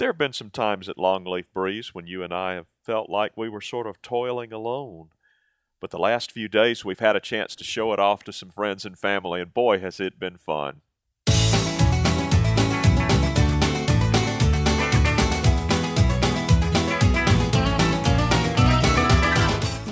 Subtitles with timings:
[0.00, 3.36] There have been some times at Longleaf Breeze when you and I have felt like
[3.36, 5.10] we were sort of toiling alone.
[5.78, 8.48] But the last few days we've had a chance to show it off to some
[8.48, 10.80] friends and family, and boy, has it been fun.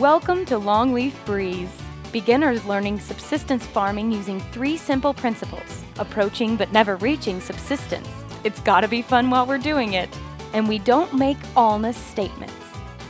[0.01, 1.69] Welcome to Longleaf Breeze.
[2.13, 8.09] Beginners learning subsistence farming using three simple principles approaching but never reaching subsistence.
[8.49, 10.09] It's gotta be fun while we're doing it.
[10.55, 12.55] And we don't make allness statements.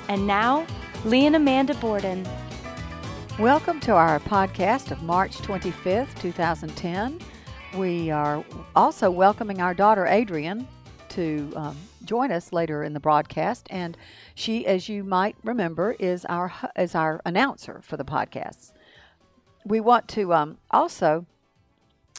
[0.08, 0.66] And now,
[1.04, 2.26] Lee and Amanda Borden.
[3.38, 7.20] Welcome to our podcast of March 25th, 2010.
[7.76, 8.44] We are
[8.74, 10.66] also welcoming our daughter Adrian
[11.10, 13.96] to um, join us later in the broadcast, and
[14.34, 18.72] she, as you might remember, is our is our announcer for the podcasts.
[19.64, 21.26] We want to um, also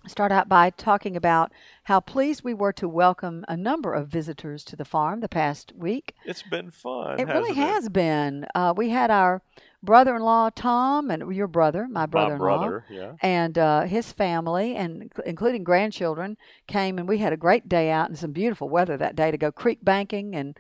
[0.08, 1.52] start out by talking about
[1.84, 5.74] how pleased we were to welcome a number of visitors to the farm the past
[5.76, 6.16] week.
[6.26, 7.20] It's been fun.
[7.20, 8.46] It really has been.
[8.56, 9.42] Uh, we had our
[9.84, 13.14] brother-in-law Tom and your brother, my My brother-in-law, brother, yeah.
[13.22, 17.90] and uh, his family, and inc- including grandchildren, came, and we had a great day
[17.92, 20.58] out and some beautiful weather that day to go creek banking and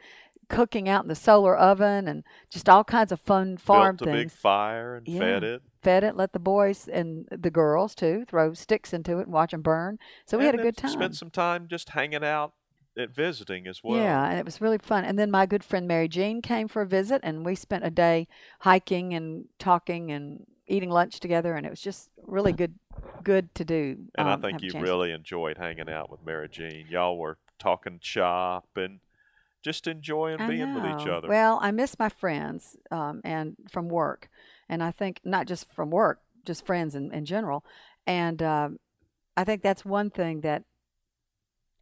[0.49, 4.11] cooking out in the solar oven and just all kinds of fun farm Built a
[4.13, 4.31] things.
[4.33, 5.19] big fire and Yeah.
[5.19, 5.61] fed it.
[5.81, 9.51] Fed it, let the boys and the girls too throw sticks into it and watch
[9.51, 9.97] them burn.
[10.25, 10.91] So we had a good time.
[10.91, 12.53] Spent some time just hanging out
[12.97, 13.97] and visiting as well.
[13.97, 15.05] Yeah, and it was really fun.
[15.05, 17.89] And then my good friend Mary Jean came for a visit, and we spent a
[17.89, 18.27] day
[18.59, 22.75] hiking and talking and eating lunch together, and it was just really good,
[23.23, 23.97] good to do.
[24.15, 26.85] And I um, think you really enjoyed hanging out with Mary Jean.
[26.89, 28.99] Y'all were talking shop and
[29.61, 31.27] just enjoying I being with each other.
[31.27, 34.29] Well, I miss my friends um, and from work,
[34.69, 37.65] and I think not just from work, just friends in, in general.
[38.05, 38.77] And um,
[39.35, 40.63] I think that's one thing that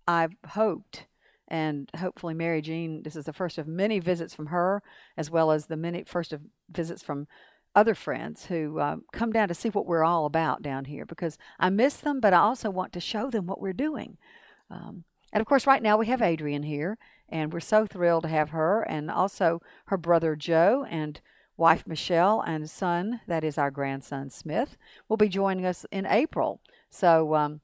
[0.08, 1.06] I've hoped,
[1.48, 4.82] and hopefully Mary Jean, this is the first of many visits from her,
[5.18, 7.28] as well as the many first of visits from
[7.76, 11.38] other friends who um, come down to see what we're all about down here because
[11.60, 14.18] I miss them, but I also want to show them what we're doing.
[14.72, 16.98] Um, and of course, right now we have Adrian here,
[17.30, 21.22] and we're so thrilled to have her, and also her brother Joe and
[21.58, 24.78] wife Michelle and son, that is our grandson Smith,
[25.10, 26.62] will be joining us in April.
[26.90, 27.62] So, um,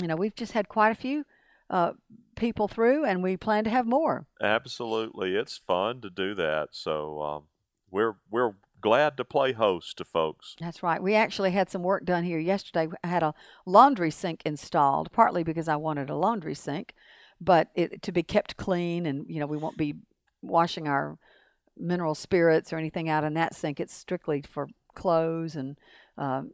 [0.00, 1.24] you know, we've just had quite a few
[1.70, 1.92] uh,
[2.36, 4.26] people through, and we plan to have more.
[4.40, 6.68] Absolutely, it's fun to do that.
[6.72, 7.42] So um,
[7.90, 10.56] we're we're glad to play host to folks.
[10.60, 11.02] That's right.
[11.02, 12.88] We actually had some work done here yesterday.
[13.02, 13.34] I had a
[13.64, 16.92] laundry sink installed, partly because I wanted a laundry sink,
[17.40, 19.94] but it to be kept clean, and you know, we won't be
[20.42, 21.18] washing our
[21.78, 23.80] mineral spirits or anything out in that sink.
[23.80, 25.76] It's strictly for clothes and
[26.16, 26.52] um,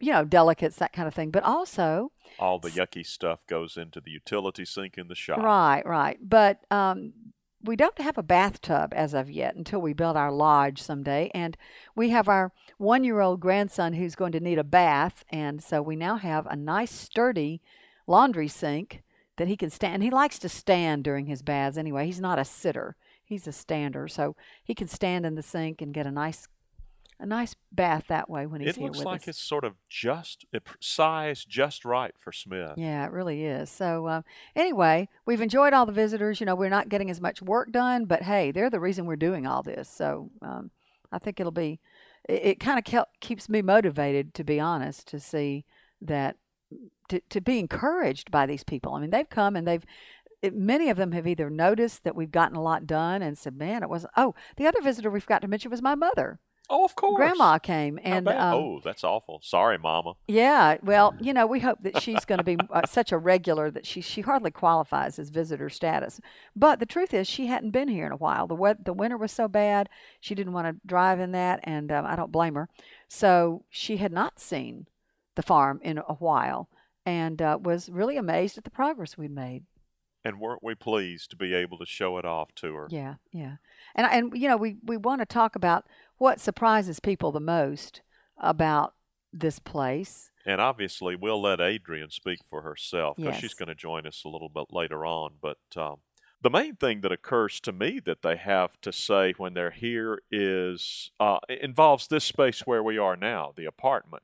[0.00, 1.30] you know delicates, that kind of thing.
[1.30, 5.38] But also, All the yucky stuff goes into the utility sink in the shop.
[5.38, 6.18] Right, right.
[6.20, 7.12] But um,
[7.64, 11.30] we don't have a bathtub as of yet until we build our lodge someday.
[11.34, 11.56] And
[11.96, 15.24] we have our one year old grandson who's going to need a bath.
[15.30, 17.62] And so we now have a nice, sturdy
[18.06, 19.02] laundry sink
[19.36, 20.02] that he can stand.
[20.02, 22.06] He likes to stand during his baths anyway.
[22.06, 22.96] He's not a sitter,
[23.34, 24.06] he's a stander.
[24.08, 26.46] So he can stand in the sink and get a nice.
[27.20, 29.28] A nice bath that way when he's It here looks with like us.
[29.28, 32.72] it's sort of just it, size just right for Smith.
[32.76, 33.70] Yeah, it really is.
[33.70, 34.22] So, uh,
[34.56, 36.40] anyway, we've enjoyed all the visitors.
[36.40, 39.14] You know, we're not getting as much work done, but hey, they're the reason we're
[39.14, 39.88] doing all this.
[39.88, 40.72] So, um,
[41.12, 41.78] I think it'll be,
[42.28, 45.64] it, it kind of ke- keeps me motivated, to be honest, to see
[46.02, 46.36] that,
[47.10, 48.92] to, to be encouraged by these people.
[48.94, 49.84] I mean, they've come and they've,
[50.44, 53.56] it, many of them have either noticed that we've gotten a lot done and said,
[53.56, 54.12] man, it wasn't.
[54.16, 56.38] Oh, the other visitor we forgot to mention was my mother.
[56.70, 57.16] Oh, of course.
[57.16, 57.98] Grandma came.
[58.02, 59.40] And, um, oh, that's awful.
[59.42, 60.14] Sorry, Mama.
[60.26, 63.70] yeah, well, you know, we hope that she's going to be uh, such a regular
[63.70, 66.20] that she she hardly qualifies as visitor status.
[66.56, 68.46] But the truth is, she hadn't been here in a while.
[68.46, 69.88] The wet, the winter was so bad,
[70.20, 72.68] she didn't want to drive in that, and um, I don't blame her.
[73.08, 74.86] So she had not seen
[75.34, 76.68] the farm in a while,
[77.04, 79.64] and uh, was really amazed at the progress we'd made.
[80.24, 82.86] And weren't we pleased to be able to show it off to her?
[82.90, 83.56] Yeah, yeah,
[83.94, 88.00] and and you know, we we want to talk about what surprises people the most
[88.38, 88.94] about
[89.32, 90.30] this place.
[90.46, 94.28] And obviously, we'll let Adrian speak for herself because she's going to join us a
[94.28, 95.32] little bit later on.
[95.40, 95.96] But um,
[96.44, 100.20] the main thing that occurs to me that they have to say when they're here
[100.30, 104.22] is uh, involves this space where we are now, the apartment.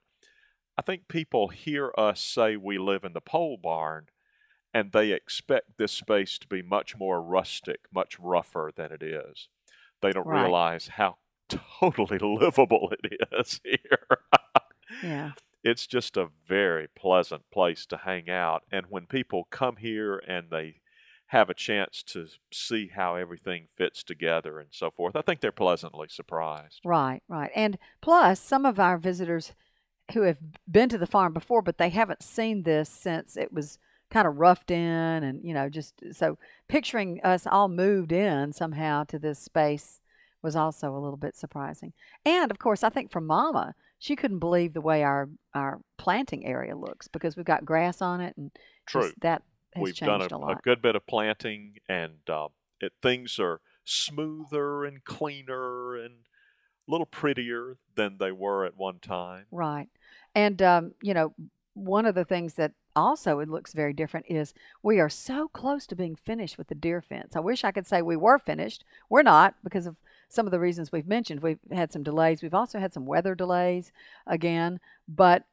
[0.77, 4.07] I think people hear us say we live in the pole barn,
[4.73, 9.49] and they expect this space to be much more rustic, much rougher than it is.
[10.01, 10.43] They don't Right.
[10.43, 11.19] realize how
[11.49, 14.19] totally livable it is here.
[15.03, 15.33] Yeah.
[15.63, 18.63] it's just a very pleasant place to hang out.
[18.73, 20.81] And when people come here and they
[21.27, 25.53] have a chance to see how everything fits together and so forth, I think they're
[25.53, 26.81] pleasantly surprised.
[26.85, 27.51] Right, right.
[27.55, 29.53] And plus, some of our visitors
[30.13, 30.39] who have
[30.69, 33.79] been to the farm before, but they haven't seen this since it was
[34.11, 39.05] kind of roughed in and, you know, just so picturing us all moved in somehow
[39.05, 40.01] to this space
[40.43, 41.93] was also a little bit surprising.
[42.25, 46.47] And of course, I think for Mama, she couldn't believe the way our our planting
[46.47, 48.51] area looks because we've got grass on it and
[48.87, 49.12] True.
[49.21, 49.43] that
[49.75, 52.49] has We've changed done a, a a good bit of planting, and uh,
[52.81, 56.15] it, things are smoother and cleaner and
[56.89, 59.45] a little prettier than they were at one time.
[59.51, 59.89] Right.
[60.35, 61.35] And, um, you know,
[61.75, 64.53] one of the things that also it looks very different is
[64.83, 67.37] we are so close to being finished with the deer fence.
[67.37, 68.85] I wish I could say we were finished.
[69.09, 69.97] We're not because of
[70.29, 71.41] some of the reasons we've mentioned.
[71.41, 72.43] We've had some delays.
[72.43, 73.93] We've also had some weather delays
[74.27, 75.45] again, but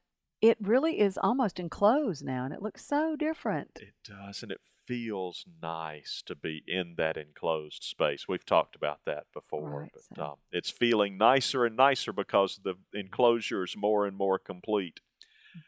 [0.41, 3.71] it really is almost enclosed now and it looks so different.
[3.81, 8.27] It does, and it feels nice to be in that enclosed space.
[8.27, 12.59] We've talked about that before, Right, but so- um, it's feeling nicer and nicer because
[12.63, 14.99] the enclosure is more and more complete.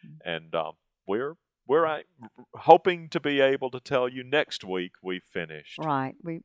[0.05, 0.17] Mhm.
[0.25, 0.73] And um,
[1.07, 1.35] we're
[1.67, 2.03] we're
[2.55, 5.77] hoping to be able to tell you next week we've finished.
[5.77, 6.15] Right.
[6.23, 6.41] We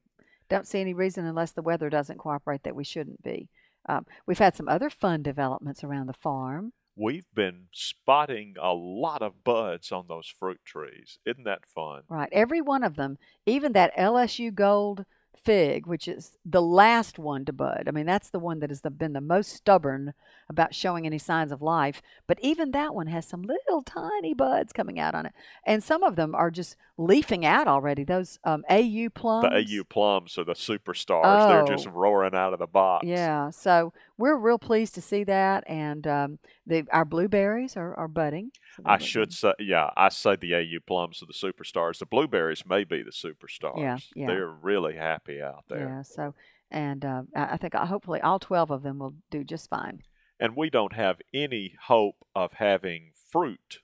[0.50, 3.49] don't see any reason unless the weather doesn't cooperate that we shouldn't be.
[3.88, 6.73] Um, we've had some other fun developments around the farm.
[6.96, 11.19] We've been spotting a lot of buds on those fruit trees.
[11.26, 12.02] Isn't that fun?
[12.08, 12.29] Right.
[12.31, 15.05] Every one of them, even that LSU Gold
[15.36, 17.84] fig, which is the last one to bud.
[17.86, 20.14] I mean, that's the one that has the, been the most stubborn
[20.48, 22.02] about showing any signs of life.
[22.26, 25.32] But even that one has some little tiny buds coming out on it.
[25.66, 28.04] And some of them are just leafing out already.
[28.04, 29.44] Those um, AU plums.
[29.50, 31.48] The AU plums are the superstars.
[31.48, 31.90] They're just Oh.
[31.90, 33.06] roaring out of the box.
[33.06, 33.50] Yeah.
[33.50, 35.64] So we're real pleased to see that.
[35.66, 38.50] And um, the, our blueberries are, are budding.
[38.76, 41.99] So I should say, yeah, I say the AU plums are the superstars.
[41.99, 43.78] The blueberries may be the superstars.
[43.78, 43.99] yeah.
[44.14, 44.26] yeah.
[44.26, 45.88] They're really happy out there.
[45.88, 46.02] Yeah.
[46.02, 46.34] So,
[46.70, 50.02] and uh, I think uh, hopefully all 12 of them will do just fine.
[50.40, 53.81] And we don't have any hope of having fruit,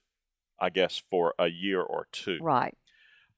[0.61, 2.39] I guess, for a year or two.
[2.41, 2.77] Right.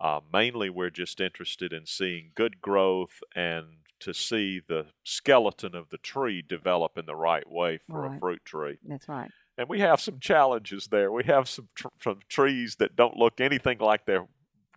[0.00, 5.88] Uh, mainly, we're just interested in seeing good growth and to see the skeleton of
[5.90, 8.78] the tree develop in the right way for a fruit tree.
[8.86, 9.30] That's right.
[9.58, 11.12] And we have some challenges there.
[11.12, 14.26] We have some, tr- some trees that don't look anything like they're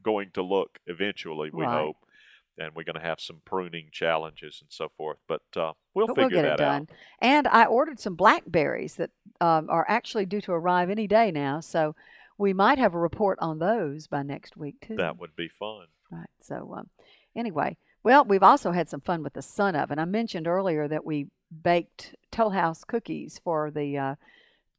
[0.03, 1.71] going to look eventually, we Right.
[1.71, 1.97] hope.
[2.57, 5.17] And we're going to have some pruning challenges and so forth.
[5.27, 6.81] But uh, we'll but we'll figure get that it done.
[6.83, 6.89] out.
[7.19, 9.09] And I ordered some blackberries that
[9.41, 11.59] um, are actually due to arrive any day now.
[11.59, 11.95] So
[12.37, 14.95] we might have a report on those by next week, too.
[14.95, 15.87] That would be fun.
[16.11, 16.29] Right.
[16.41, 16.89] So, um,
[17.35, 19.97] anyway, well, we've also had some fun with the sun oven.
[19.97, 21.25] I mentioned earlier that we
[21.63, 24.15] baked Toll House cookies for the uh,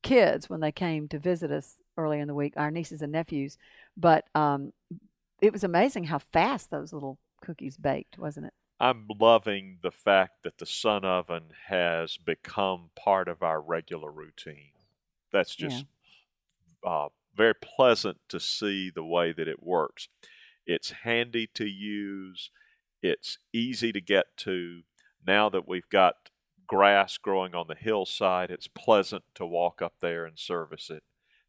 [0.05, 3.59] kids when they came to visit us early in the week, our nieces and nephews.
[3.97, 4.73] But um,
[5.41, 8.53] it was amazing how fast those little cookies baked, wasn't it?
[8.79, 14.71] I'm loving the fact that the sun oven has become part of our regular routine.
[15.33, 15.69] That's Yeah.
[15.69, 15.87] just
[16.85, 20.09] uh, very pleasant to see the way that it works.
[20.65, 22.51] It's handy to use,
[23.09, 24.83] it's easy to get to.
[25.27, 26.15] Now that we've got
[26.67, 31.03] grass growing on the hillside, it's pleasant to walk up there and service it.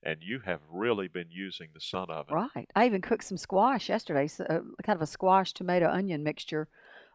[0.04, 2.34] And you have really been using the sun oven.
[2.36, 2.70] Right.
[2.76, 6.70] I even cooked some squash yesterday, so, uh, kind of a squash tomato onion mixture.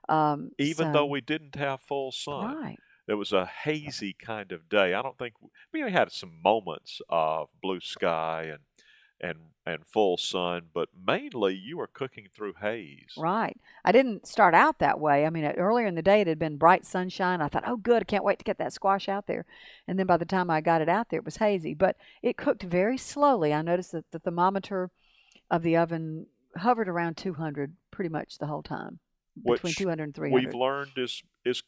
[0.09, 2.57] Um, Even so- though we didn't have full sun.
[2.57, 2.79] right.
[3.09, 4.95] It was a hazy kind of day.
[4.95, 5.35] I don't think
[5.73, 8.61] we only had some moments of blue sky and
[9.23, 13.15] and and full sun, but mainly you were cooking through haze.
[13.17, 13.57] Right.
[13.85, 15.25] I didn't start out that way.
[15.25, 17.41] I mean, earlier in the day it had been bright sunshine.
[17.41, 19.45] I thought, oh, good, I can't wait to get that squash out there.
[19.87, 21.75] And then by the time I got it out there, it was hazy.
[21.75, 23.55] But it cooked very slowly.
[23.55, 24.91] I noticed that the thermometer
[25.49, 26.27] of the oven
[26.57, 28.99] hovered around 200 pretty much the whole time,
[29.37, 30.45] between Which 200 and 300.
[30.45, 31.63] We've learned is is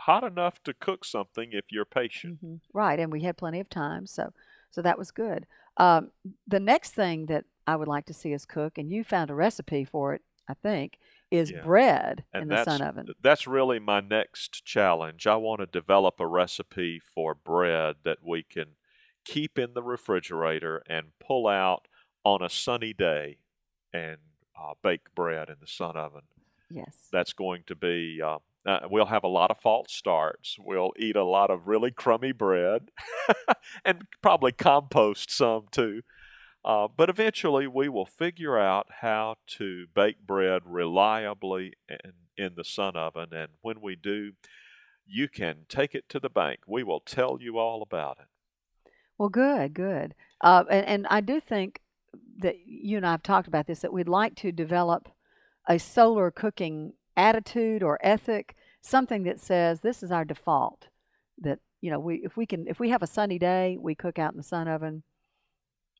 [0.00, 2.38] hot enough to cook something if you're patient.
[2.40, 4.32] hmm Right, and we had plenty of time, so
[4.70, 5.46] so that was good.
[5.80, 6.10] Um,
[6.46, 9.34] the next thing that I would like to see us cook, and you found a
[9.34, 10.98] recipe for it, I think,
[11.30, 11.62] is Yeah.
[11.62, 13.14] bread And in the sun oven.
[13.22, 15.26] that's really my next challenge.
[15.26, 18.76] I want to develop a recipe for bread that we can
[19.24, 21.88] keep in the refrigerator and pull out
[22.24, 23.38] on a sunny day
[23.92, 24.18] and
[24.60, 26.22] uh, bake bread in the sun oven.
[26.68, 27.08] Yes.
[27.10, 28.20] That's going to be.
[28.22, 30.56] Uh, uh, we'll have a lot of false starts.
[30.58, 32.90] We'll eat a lot of really crummy bread,
[33.84, 36.02] and probably compost some too.
[36.62, 42.64] Uh, but eventually, we will figure out how to bake bread reliably in, in the
[42.64, 43.28] sun oven.
[43.32, 44.32] And when we do,
[45.06, 46.60] you can take it to the bank.
[46.66, 48.26] We will tell you all about it.
[49.16, 50.14] Well, good, good.
[50.42, 51.80] Uh, and, and I do think
[52.38, 55.08] that you and I have talked about this that we'd like to develop
[55.68, 60.88] a solar cooking attitude or ethic, something that says this is our default.
[61.38, 64.18] That you know, we if we can if we have a sunny day, we cook
[64.18, 65.02] out in the sun oven.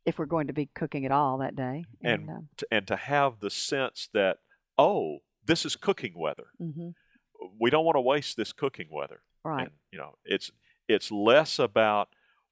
[0.07, 2.97] If we're going to be cooking at all that day, and um, to, and to
[2.97, 4.39] have the sense that
[4.79, 6.47] oh, this is cooking weather.
[6.61, 6.95] mhm,
[7.61, 9.21] We don't want to waste this cooking weather.
[9.45, 10.51] right, And you know, it's
[10.89, 12.09] it's less about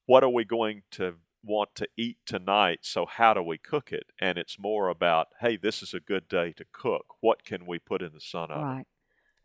[0.06, 4.10] what are we going to want to eat tonight, so how do we cook it?
[4.20, 7.16] And it's more about, hey, this is a good day to cook.
[7.20, 8.64] What can we put in the sun oven?
[8.64, 8.86] right,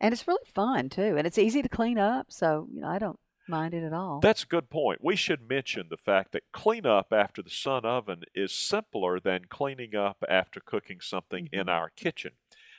[0.00, 2.32] and it's really fun too, and it's easy to clean up.
[2.32, 4.20] So you know, I don't mind it at all.
[4.20, 5.04] That's a good point.
[5.04, 9.94] We should mention the fact that cleanup after the sun oven is simpler than cleaning
[9.94, 11.68] up after cooking something in Mhm.
[11.68, 12.32] our kitchen.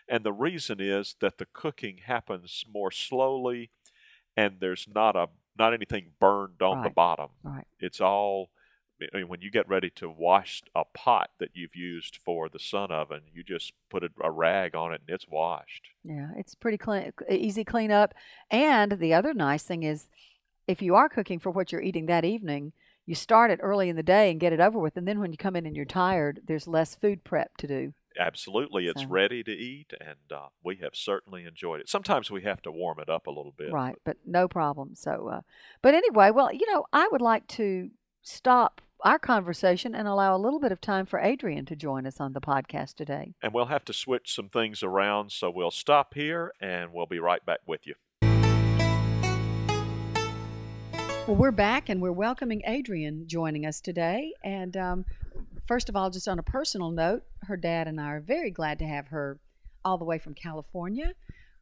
[0.08, 3.72] And the reason is that the cooking happens more slowly
[4.38, 6.96] and there's not a not anything burned on the Right.
[6.96, 7.30] bottom.
[7.44, 8.52] right, It's all
[9.14, 12.60] I mean, when you get ready to wash a pot that you've used for the
[12.60, 15.90] sun oven, you just put a, a rag on it and it's washed.
[16.04, 18.14] yeah, it's pretty clean, easy clean up.
[18.50, 20.08] And the other nice thing is,
[20.68, 22.72] if you are cooking for what you're eating that evening,
[23.06, 25.32] you start it early in the day and get it over with, and then when
[25.32, 27.94] you come in and you're tired, there's less food prep to do.
[28.18, 31.90] Absolutely, it's So- ready to eat, and uh, we have certainly enjoyed it.
[31.90, 33.72] Sometimes we have to warm it up a little bit.
[33.74, 34.96] Right, but no problem.
[34.96, 35.42] So, uh,
[35.82, 37.92] but anyway, well, you know, I would like to
[38.24, 42.20] stop our conversation and allow a little bit of time for Adrian to join us
[42.20, 43.36] on the podcast today.
[43.42, 45.32] and we'll have to switch some things around.
[45.32, 47.96] So we'll stop here and we'll be right back with you.
[51.28, 54.34] Well, we're back and we're welcoming Adrian joining us today.
[54.44, 55.06] And um,
[55.68, 58.80] first of all, just on a personal note, her dad and I are very glad
[58.80, 59.40] to have her
[59.84, 61.14] all the way from California.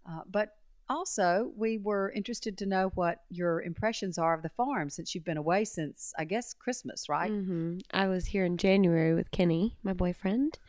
[0.10, 0.58] Uh, but
[0.94, 5.26] also, we were interested to know what your impressions are of the farm since you've
[5.26, 7.32] been away since, I guess, Christmas, right?
[7.32, 10.60] hmm I was here in January with Kenny, my boyfriend.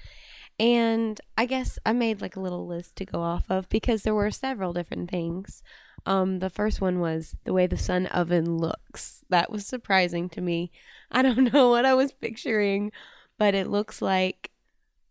[0.59, 4.15] And I guess I made like a little list to go off of because there
[4.15, 5.63] were several different things.
[6.07, 9.25] Um, the first one was the way the sun oven looks.
[9.31, 10.71] That was surprising to me.
[11.11, 12.93] I don't know what I was picturing,
[13.39, 14.51] but it looks like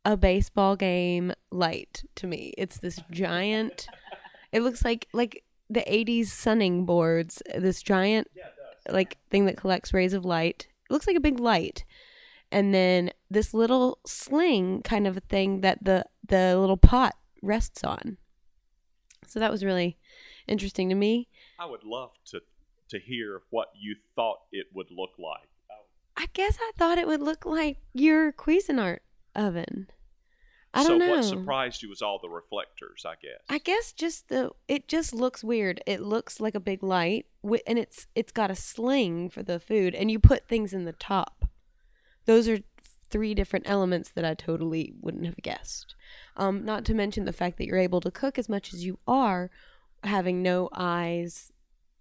[0.05, 2.53] a baseball game light to me.
[2.57, 3.87] It's this giant.
[4.53, 8.29] It looks like like the 80s sunning boards, this giant
[8.87, 10.67] like thing that collects rays of light.
[10.89, 11.83] It looks like a big light.
[12.51, 17.83] And then this little sling kind of a thing that the the little pot rests
[17.83, 18.17] on.
[19.27, 19.97] So that was really
[20.47, 21.27] interesting to me.
[21.59, 22.41] I would love to
[22.89, 25.49] to hear what you thought it would look like.
[26.15, 28.99] I guess I thought it would look like your Cuisinart
[29.35, 29.87] oven.
[30.73, 31.15] I don't so know.
[31.15, 33.41] what surprised you was all the reflectors, I guess.
[33.49, 35.81] I guess just the it just looks weird.
[35.85, 37.27] It looks like a big light,
[37.67, 40.93] and it's it's got a sling for the food, and you put things in the
[40.93, 41.45] top.
[42.25, 42.59] Those are
[43.09, 45.93] three different elements that I totally wouldn't have guessed.
[46.35, 48.97] Um, not to mention the fact that you're able to cook as much as you
[49.07, 49.51] are,
[50.03, 51.51] having no eyes,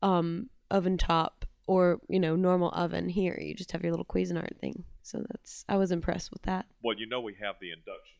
[0.00, 3.38] um, oven top, or you know normal oven here.
[3.40, 4.84] You just have your little Cuisinart thing.
[5.02, 6.66] So that's I was impressed with that.
[6.82, 8.16] well, you know we have the induction.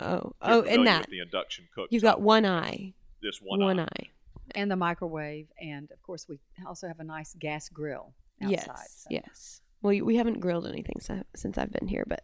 [0.00, 1.86] Oh, oh, and that with the induction cooktop.
[1.90, 3.84] you got one eye, this one, one eye.
[3.84, 4.08] eye.
[4.54, 5.46] And the microwave.
[5.60, 8.50] And of course, we also have a nice gas grill outside.
[8.50, 9.60] Yes, so- yes.
[9.82, 12.22] Well, we haven't grilled anything so, since I've been here, but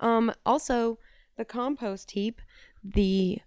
[0.00, 0.98] um, also
[1.36, 2.40] the compost heap,
[2.82, 3.38] the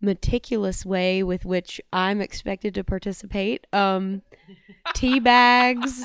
[0.00, 4.20] meticulous way with which I'm expected to participate, um,
[4.94, 6.04] tea bags,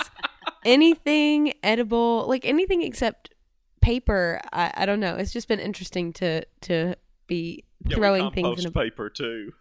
[0.66, 3.34] anything edible, like anything except
[3.82, 4.40] paper.
[4.54, 5.16] I, I don't know.
[5.16, 6.96] It's just been interesting to to
[7.32, 9.54] be Yeah, we throwing things in a paper too.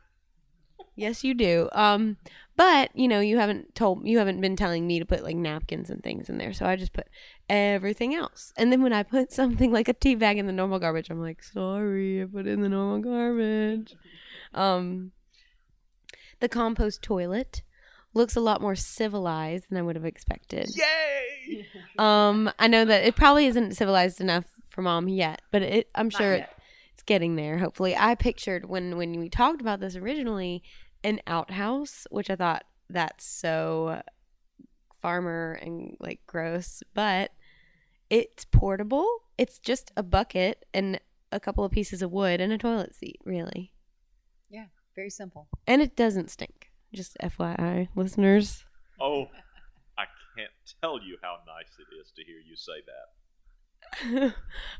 [0.96, 1.68] Yes, you do.
[1.72, 2.16] Um,
[2.56, 5.88] but you know, you haven't told you haven't been telling me to put like napkins
[5.88, 7.06] and things in there, so I just put
[7.48, 8.52] everything else.
[8.56, 11.22] And then when I put something like a tea bag in the normal garbage, I'm
[11.22, 13.94] like, sorry, I put it in the normal garbage.
[14.52, 15.12] Um,
[16.40, 17.62] the compost toilet
[18.12, 20.68] looks a lot more civilized than I would have expected.
[20.74, 21.66] Yay!
[21.98, 26.08] Um, I know that it probably isn't civilized enough for mom yet, but it, I'm
[26.08, 26.59] Not sure yet.
[27.00, 27.56] It's getting there.
[27.58, 30.62] Hopefully, I pictured when when we talked about this originally
[31.02, 34.02] an outhouse, which I thought that's so
[35.00, 37.32] farmer and like gross, but
[38.10, 39.06] it's portable.
[39.38, 41.00] It's just a bucket and
[41.32, 43.72] a couple of pieces of wood and a toilet seat, really,
[44.50, 45.48] Yeah, very simple.
[45.66, 46.70] and it doesn't stink.
[46.92, 48.64] Just FYI, listeners.
[49.00, 49.28] Oh,
[49.96, 50.04] I
[50.36, 50.50] can't
[50.82, 53.19] tell you how nice it is to hear you say that.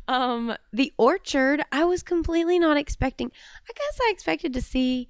[0.09, 3.31] um the orchard i was completely not expecting
[3.69, 5.09] i guess i expected to see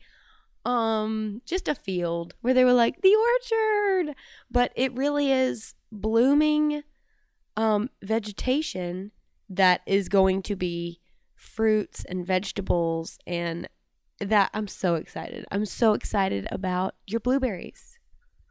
[0.65, 4.15] um just a field where they were like the orchard
[4.51, 6.83] but it really is blooming
[7.57, 9.11] um vegetation
[9.49, 11.01] that is going to be
[11.35, 13.69] fruits and vegetables and
[14.21, 15.45] that I'm so excited.
[15.51, 17.99] I'm so excited about your blueberries.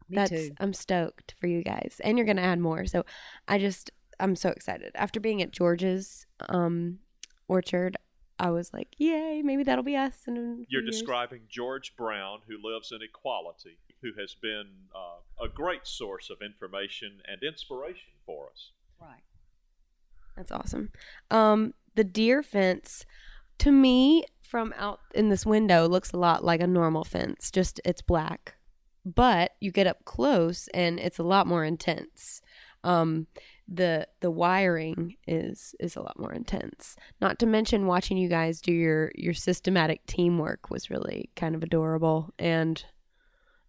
[0.10, 0.52] Me That's too.
[0.60, 2.02] I'm stoked for you guys.
[2.04, 2.86] And you're going to add more.
[2.88, 3.06] So
[3.48, 4.92] I just I'm so excited.
[4.96, 7.00] After being at George's um
[7.48, 7.98] orchard,
[8.38, 11.96] I was like, "Yay, maybe that'll be us." In a You're few years." describing George
[11.96, 17.44] Brown, who lives in Equality, who has been uh, a great source of information and
[17.44, 18.72] inspiration for us.
[19.02, 19.24] Right.
[20.36, 20.92] That's awesome.
[21.32, 23.06] Um, the deer fence,
[23.60, 27.52] to me, from out in this window, looks a lot like a normal fence.
[27.52, 28.56] Just it's black,
[29.06, 32.42] but you get up close and it's a lot more intense.
[32.84, 33.28] Um,
[33.72, 36.96] the the wiring is is a lot more intense.
[37.22, 41.64] Not to mention watching you guys do your your systematic teamwork was really kind of
[41.64, 42.84] adorable and.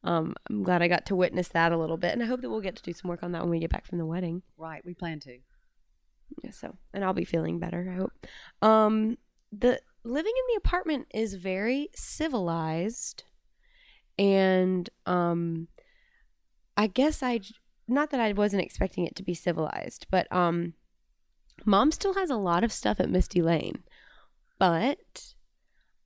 [0.02, 2.49] Um, I'm glad I got to witness that a little bit, and I hope that
[2.49, 4.40] we'll get to do some work on that when we get back from the wedding.
[4.57, 4.83] Right.
[4.83, 5.37] We plan to.
[6.42, 8.12] Yeah, so and I'll be feeling better, I hope.
[8.62, 9.19] Um
[9.52, 13.25] the living in the apartment is very civilized
[14.19, 15.69] and um
[16.76, 17.40] I guess I
[17.90, 20.75] not that I wasn't expecting it to be civilized, but um
[21.64, 23.82] mom still has a lot of stuff at Misty Lane.
[24.59, 25.35] But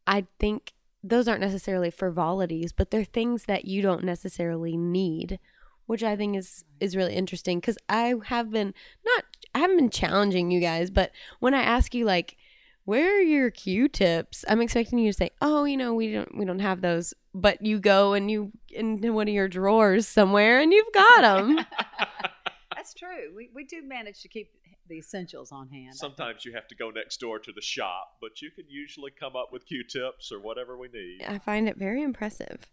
[0.07, 0.73] I think
[1.03, 5.39] those aren't necessarily frivolities, but they're things that you don't necessarily need,
[5.87, 8.75] which I think is is really interesting cuz I have been
[9.05, 9.25] not
[9.55, 12.37] I haven't been challenging you guys, but when I ask you like
[12.85, 14.45] where are your Q-tips?
[14.49, 17.65] I'm expecting you to say, "Oh, you know, we don't we don't have those." But
[17.65, 21.57] you go and you into one of your drawers somewhere and you've got them.
[22.77, 23.35] That's true.
[23.35, 24.51] We, we do manage to keep
[24.89, 25.97] the essentials on hand.
[25.97, 29.35] Sometimes you have to go next door to the shop, but you can usually come
[29.35, 31.23] up with Q-tips or whatever we need.
[31.27, 32.71] I find it very impressive.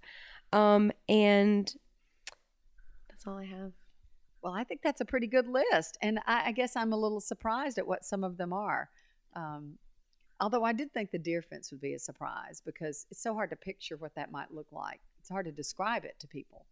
[0.52, 1.74] Um and
[3.10, 3.72] that's all I have.
[4.44, 7.22] Well, I think that's a pretty good list, and I, I guess I'm a little
[7.22, 8.90] surprised at what some of them are.
[9.36, 9.78] Um,
[10.42, 13.52] although I did think the deer fence would be a surprise because it's so hard
[13.52, 15.00] to picture what that might look like.
[15.20, 16.66] It's hard to describe it to people.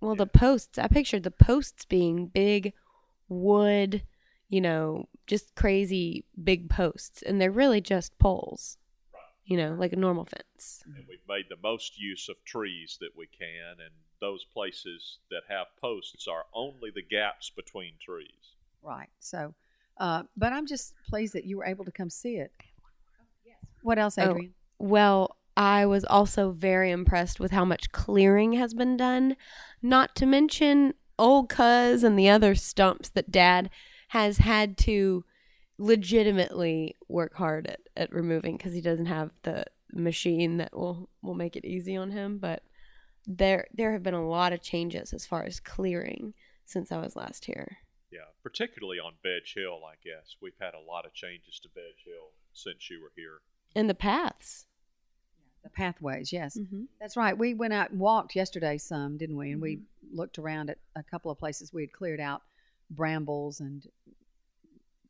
[0.00, 2.72] Well, the posts, I pictured the posts being big
[3.28, 4.02] wood,
[4.48, 7.22] you know, just crazy big posts.
[7.22, 8.76] And they're really just poles,
[9.44, 10.82] you know, like a normal fence.
[10.84, 15.42] And we've made the most use of trees that we can, and those places that
[15.48, 18.56] have posts are only the gaps between trees.
[18.82, 19.10] Right.
[19.20, 19.54] So,
[19.98, 22.52] uh, but I'm just pleased that you were able to come see it.
[23.88, 24.38] What else, Oh.
[24.78, 29.34] Well, I was also very impressed with how much clearing has been done,
[29.80, 33.70] not to mention old cuz and the other stumps that dad
[34.08, 35.24] has had to
[35.78, 41.34] legitimately work hard at, at removing because he doesn't have the machine that will will
[41.34, 42.62] make it easy on him but
[43.26, 47.16] there there have been a lot of changes as far as clearing since I was
[47.16, 47.78] last here.
[48.10, 50.36] Yeah, particularly on Veg Hill, I guess.
[50.40, 53.40] We've had a lot of changes to Veg Hill since you were here.
[53.74, 54.66] And the paths.
[55.64, 56.56] The pathways, yes.
[56.56, 56.84] Mm-hmm.
[57.00, 57.36] That's right.
[57.36, 59.52] We went out and walked yesterday some, didn't we?
[59.52, 60.16] And we Mm-hmm.
[60.16, 62.42] looked around at a couple of places we had cleared out
[62.90, 63.84] brambles and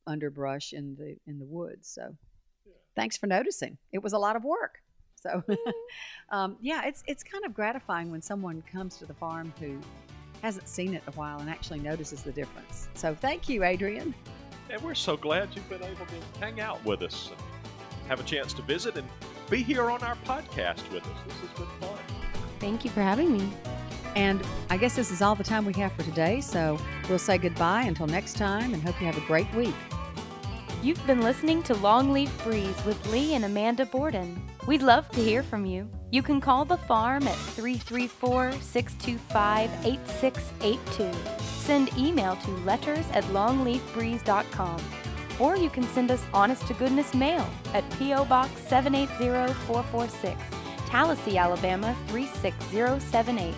[0.07, 1.89] underbrush in the in the woods.
[1.89, 2.15] So
[2.97, 3.79] thanks for noticing.
[3.93, 4.79] It was a lot of work.
[5.15, 5.43] So
[6.31, 9.79] um, yeah, it's it's kind of gratifying when someone comes to the farm who
[10.43, 12.89] hasn't seen it in a while and actually notices the difference.
[12.95, 14.15] So thank you, Adrian.
[14.71, 17.39] And we're so glad you've been able to hang out with us and
[18.09, 19.09] have a chance to visit and
[19.51, 21.19] be here on our podcast with us.
[21.27, 21.99] This has been fun.
[22.59, 23.51] Thank you for having me.
[24.17, 26.41] And I guess this is all the time we have for today.
[26.41, 29.75] So we'll say goodbye until next time and hope you have a great week.
[30.83, 34.41] You've been listening to Longleaf Breeze with Lee and Amanda Borden.
[34.67, 35.89] We'd love to hear from you.
[36.11, 41.13] You can call the farm at 334 625 8682.
[41.43, 44.81] Send email to letters at longleafbreeze.com.
[45.39, 48.25] Or you can send us honest to goodness mail at P.O.
[48.25, 50.41] Box 780446,
[50.87, 53.55] Tallassee, Alabama 36078.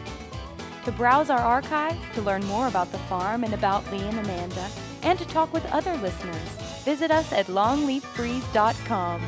[0.85, 4.67] To browse our archive, to learn more about the farm and about Lee and Amanda,
[5.03, 6.49] and to talk with other listeners,
[6.85, 9.21] visit us at longleafbreeze.com.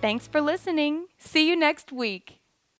[0.00, 1.06] Thanks for listening.
[1.18, 2.41] See you next week.